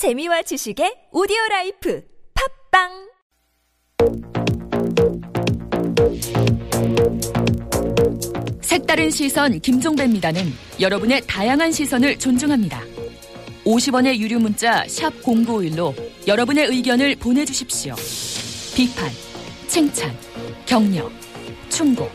[0.00, 2.02] 재미와 지식의 오디오 라이프
[2.72, 2.88] 팟빵
[8.62, 10.40] 색다른 시선 김종배입니다는
[10.80, 12.80] 여러분의 다양한 시선을 존중합니다.
[13.66, 15.94] 50원의 유료 문자 샵 0951로
[16.26, 17.94] 여러분의 의견을 보내 주십시오.
[18.74, 19.10] 비판,
[19.68, 20.16] 칭찬,
[20.64, 21.10] 격려,
[21.68, 22.08] 충고.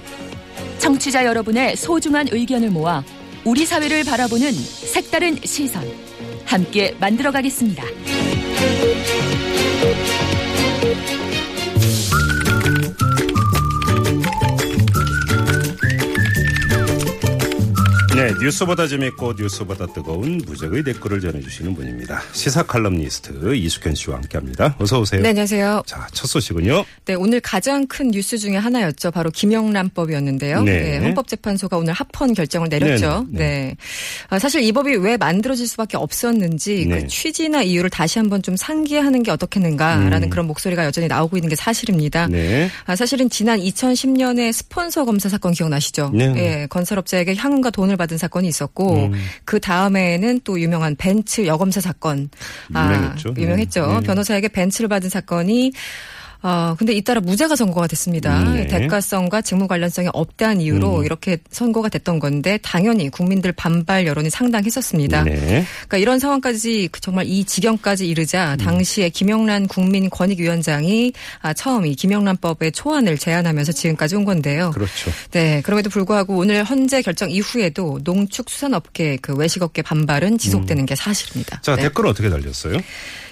[0.79, 3.03] 청취자 여러분의 소중한 의견을 모아
[3.43, 6.04] 우리 사회를 바라보는 색다른 시선.
[6.45, 7.83] 함께 만들어가겠습니다.
[18.15, 22.21] 네, 뉴스보다 재밌고 뉴스보다 뜨거운 무적의 댓글을 전해주시는 분입니다.
[22.31, 24.75] 시사 칼럼니스트 이숙현 씨와 함께합니다.
[24.79, 25.21] 어서 오세요.
[25.21, 25.83] 네, 안녕하세요.
[25.85, 26.85] 자, 첫 소식은요.
[27.03, 29.11] 네, 오늘 가장 큰 뉴스 중에 하나였죠.
[29.11, 30.63] 바로 김영란법이었는데요.
[30.63, 30.81] 네.
[30.81, 33.27] 네, 헌법재판소가 오늘 합헌 결정을 내렸죠.
[33.29, 33.45] 네, 네.
[33.45, 33.77] 네.
[34.29, 37.01] 아, 사실 이 법이 왜 만들어질 수밖에 없었는지 네.
[37.01, 40.29] 그 취지나 이유를 다시 한번 좀 상기하는 게 어떻겠는가라는 음.
[40.29, 42.27] 그런 목소리가 여전히 나오고 있는 게 사실입니다.
[42.27, 42.69] 네.
[42.85, 46.11] 아, 사실은 지난 2010년에 스폰서 검사 사건 기억나시죠?
[46.13, 46.33] 네.
[46.37, 49.13] 예, 건설업자에게 향응과 돈을 받은 사건이 있었고 음.
[49.43, 52.29] 그 다음에는 또 유명한 벤츠 여검사 사건
[52.69, 53.29] 유명했죠.
[53.29, 53.41] 아, 네.
[53.41, 53.99] 유명했죠.
[54.01, 54.05] 네.
[54.05, 55.71] 변호사에게 벤츠를 받은 사건이
[56.45, 58.39] 어, 근데 잇따라 무죄가 선고가 됐습니다.
[58.39, 58.67] 음, 네.
[58.67, 61.03] 대가성과 직무 관련성이 없다는 이유로 음.
[61.03, 65.23] 이렇게 선고가 됐던 건데 당연히 국민들 반발 여론이 상당했었습니다.
[65.23, 65.65] 네.
[65.87, 72.73] 그러니까 이런 상황까지 그 정말 이 지경까지 이르자 당시에 김영란 국민권익위원장이 아, 처음 이 김영란법의
[72.73, 74.69] 초안을 제안하면서 지금까지 온 건데요.
[74.69, 75.09] 그렇죠.
[75.31, 81.57] 네, 그럼에도 불구하고 오늘 헌재 결정 이후에도 농축수산업계 그 외식업계 반발은 지속되는 게 사실입니다.
[81.57, 81.61] 음.
[81.63, 81.81] 자, 네.
[81.81, 82.77] 댓글 어떻게 달렸어요?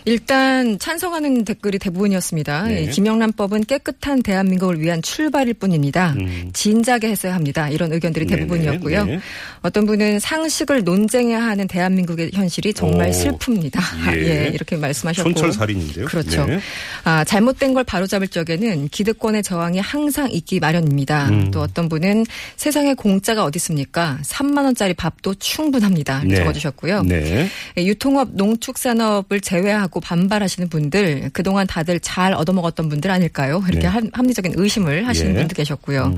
[0.06, 2.64] 일단 찬성하는 댓글이 대부분이었습니다.
[2.64, 2.84] 네.
[2.84, 6.14] 이 김영란법은 깨끗한 대한민국을 위한 출발일 뿐입니다.
[6.18, 6.50] 음.
[6.54, 7.70] 진작에 했어야 합니다.
[7.70, 9.06] 이런 의견들이 네네, 대부분이었고요.
[9.06, 9.20] 네.
[9.62, 13.12] 어떤 분은 상식을 논쟁해야 하는 대한민국의 현실이 정말 오.
[13.12, 13.80] 슬픕니다.
[14.16, 14.46] 예.
[14.46, 14.52] 예.
[14.54, 15.34] 이렇게 말씀하셨고.
[15.34, 16.06] 촌철살인인데요.
[16.06, 16.46] 그렇죠.
[16.46, 16.60] 네.
[17.04, 21.30] 아, 잘못된 걸 바로잡을 적에는 기득권의 저항이 항상 있기 마련입니다.
[21.30, 21.52] 음.
[21.52, 22.26] 또 어떤 분은
[22.58, 24.20] 세상에 공짜가 어디 있습니까?
[24.24, 26.20] 3만 원짜리 밥도 충분합니다.
[26.20, 26.36] 이렇게 네.
[26.36, 27.04] 적어주셨고요.
[27.04, 27.48] 네.
[27.78, 33.62] 예, 유통업, 농축산업을 제외하고 반발하시는 분들 그동안 다들 잘 얻어먹었던 분들 아닐까요?
[33.68, 33.88] 이렇게 네.
[33.88, 35.38] 합- 합리적인 의심을 하시는 예.
[35.40, 36.06] 분도 계셨고요.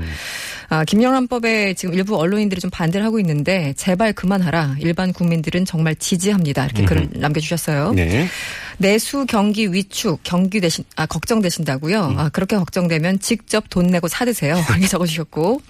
[0.68, 4.76] 아, 김영란법에 지금 일부 언론인들이 좀 반대를 하고 있는데 제발 그만하라.
[4.80, 6.64] 일반 국민들은 정말 지지합니다.
[6.64, 7.92] 이렇게 글을 남겨주셨어요.
[7.92, 8.26] 네.
[8.78, 12.14] 내수 경기 위축 경기 되신 아 걱정되신다고요.
[12.18, 14.56] 아 그렇게 걱정되면 직접 돈 내고 사드세요.
[14.70, 15.60] 이렇게 적어주셨고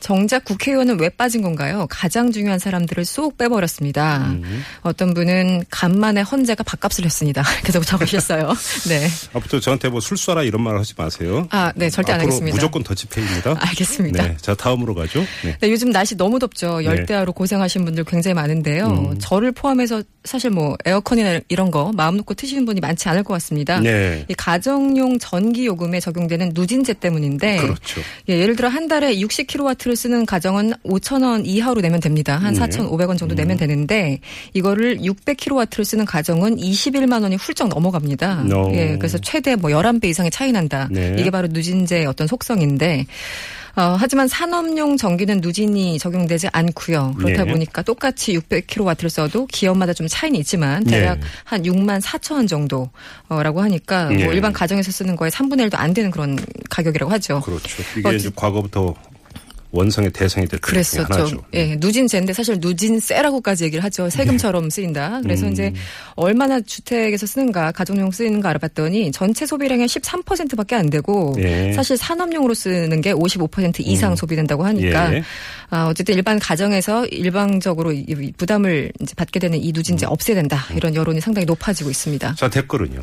[0.00, 1.86] 정작 국회의원은 왜 빠진 건가요?
[1.90, 4.18] 가장 중요한 사람들을 쏙 빼버렸습니다.
[4.28, 4.62] 음.
[4.82, 7.42] 어떤 분은 간만에 헌재가 밥값을 했습니다.
[7.64, 8.52] 이렇게 적으셨어요.
[8.88, 9.08] 네.
[9.32, 11.46] 앞으로 저한테 뭐 술사라 이런 말 하지 마세요.
[11.50, 12.54] 아, 네, 절대 안 하겠습니다.
[12.54, 13.56] 무조건 더치페이입니다.
[13.58, 14.22] 알겠습니다.
[14.22, 14.36] 네.
[14.40, 15.24] 자, 다음으로 가죠.
[15.44, 15.56] 네.
[15.60, 16.84] 네, 요즘 날씨 너무 덥죠.
[16.84, 18.86] 열대야로 고생하신 분들 굉장히 많은데요.
[18.86, 19.18] 음.
[19.18, 23.80] 저를 포함해서 사실 뭐 에어컨이나 이런 거 마음 놓고 트시는 분이 많지 않을 것 같습니다.
[23.80, 24.24] 네.
[24.28, 28.00] 이 가정용 전기 요금에 적용되는 누진제 때문인데 그렇죠.
[28.28, 32.36] 예, 예를 들어 한 달에 60kW 를 쓰는 가정은 5천 원 이하로 내면 됩니다.
[32.36, 32.60] 한 네.
[32.60, 34.18] 4,500원 정도 내면 되는데
[34.52, 38.42] 이거를 600kW를 쓰는 가정은 21만 원이 훌쩍 넘어갑니다.
[38.46, 38.72] No.
[38.74, 40.88] 예, 그래서 최대 뭐 11배 이상의 차이 난다.
[40.90, 41.14] 네.
[41.18, 43.06] 이게 바로 누진제의 어떤 속성인데
[43.76, 47.14] 어, 하지만 산업용 전기는 누진이 적용되지 않고요.
[47.18, 47.52] 그렇다 네.
[47.52, 51.26] 보니까 똑같이 600kW를 써도 기업마다 좀 차이는 있지만 대략 네.
[51.44, 54.24] 한 6만 4천 원 정도라고 하니까 네.
[54.24, 56.38] 뭐 일반 가정에서 쓰는 거에 3분의 1도 안 되는 그런
[56.70, 57.42] 가격이라고 하죠.
[57.42, 57.82] 그렇죠.
[57.98, 58.94] 이게 어, 과거부터
[59.76, 61.06] 원성의 대성이 됐던 게 하나죠.
[61.06, 61.42] 그랬었죠.
[61.54, 64.08] 예, 누진제인데 사실 누진세라고까지 얘기를 하죠.
[64.10, 65.20] 세금처럼 쓰인다.
[65.22, 65.52] 그래서 음.
[65.52, 65.72] 이제
[66.14, 71.72] 얼마나 주택에서 쓰는가, 가정용 쓰이는가 알아봤더니 전체 소비량의 13%밖에 안 되고 예.
[71.72, 75.22] 사실 산업용으로 쓰는 게 55% 이상 소비된다고 하니까 예.
[75.70, 80.64] 아, 어쨌든 일반 가정에서 일방적으로 이- 이 부담을 받게 되는 이 누진제 없애야 된다.
[80.74, 82.34] 이런 여론이 상당히 높아지고 있습니다.
[82.36, 83.02] 자, 댓글은요.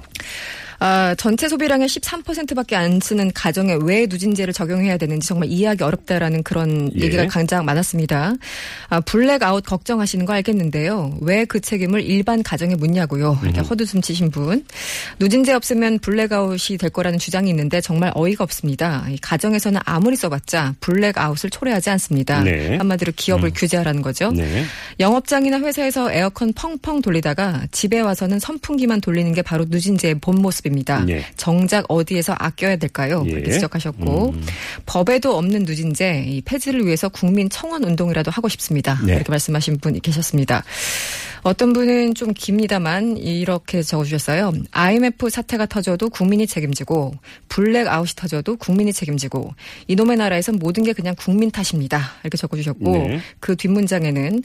[0.86, 6.92] 아, 전체 소비량의 13%밖에 안 쓰는 가정에 왜 누진제를 적용해야 되는지 정말 이해하기 어렵다라는 그런
[6.98, 7.06] 예.
[7.06, 8.34] 얘기가 가장 많았습니다.
[8.90, 11.20] 아, 블랙아웃 걱정하시는 거 알겠는데요.
[11.22, 13.38] 왜 그 책임을 일반 가정에 묻냐고요.
[13.44, 13.66] 이렇게 음.
[13.66, 14.66] 헛웃음 치신 분.
[15.20, 19.06] 누진제 없으면 블랙아웃이 될 거라는 주장이 있는데 정말 어이가 없습니다.
[19.10, 22.42] 이 가정에서는 아무리 써봤자 블랙아웃을 초래하지 않습니다.
[22.42, 22.78] 네.
[22.78, 24.32] 한마디로 기업을 규제하라는 거죠.
[24.32, 24.64] 네.
[25.00, 30.73] 영업장이나 회사에서 에어컨 펑펑 돌리다가 집에 와서는 선풍기만 돌리는 게 바로 누진제의 본 모습입니다.
[30.74, 31.06] 됩니다.
[31.08, 31.24] 예.
[31.38, 33.24] 정작 어디에서 아껴야 될까요?
[33.28, 33.32] 예.
[33.32, 34.34] 이렇게 지적하셨고
[34.86, 39.00] 법에도 없는 누진제 이 폐지를 위해서 국민 청원 운동이라도 하고 싶습니다.
[39.06, 39.16] 네.
[39.16, 40.64] 이렇게 말씀하신 분이 계셨습니다.
[41.44, 44.54] 어떤 분은 좀 깁니다만 이렇게 적어주셨어요.
[44.72, 47.14] IMF 사태가 터져도 국민이 책임지고
[47.50, 49.54] 블랙아웃이 터져도 국민이 책임지고
[49.88, 52.14] 이놈의 나라에선 모든 게 그냥 국민 탓입니다.
[52.24, 53.20] 이렇게 적어주셨고 네.
[53.40, 54.42] 그 뒷문장에는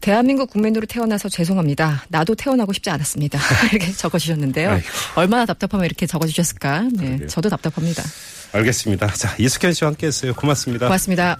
[0.00, 2.04] 대한민국 국민으로 태어나서 죄송합니다.
[2.08, 3.38] 나도 태어나고 싶지 않았습니다.
[3.72, 4.70] 이렇게 적어주셨는데요.
[4.70, 4.86] 아이고.
[5.16, 6.88] 얼마나 답답하면 이렇게 적어주셨을까.
[6.92, 7.26] 네.
[7.26, 8.02] 저도 답답합니다.
[8.52, 9.08] 알겠습니다.
[9.08, 10.34] 자, 이숙현 씨와 함께 했어요.
[10.34, 10.86] 고맙습니다.
[10.86, 11.36] 고맙습니다.